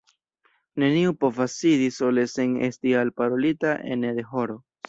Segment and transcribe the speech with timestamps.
[0.83, 4.61] Neniu povas sidi sole sen esti alparolita ene de horo.